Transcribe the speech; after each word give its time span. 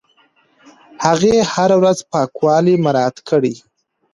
هغې 1.05 1.35
هره 1.53 1.75
ورځ 1.81 1.97
پاکوالی 2.11 2.75
مراعت 2.85 3.17
کړی. 3.29 3.55